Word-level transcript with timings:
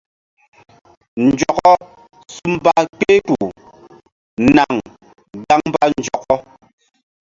Nzɔkɔ 1.25 1.71
su 2.33 2.43
mba 2.53 2.73
kpehkpuh 2.97 3.51
naŋ 4.55 4.71
gaŋ 5.45 5.59
mba 5.69 5.83
nzɔkɔ. 5.97 6.35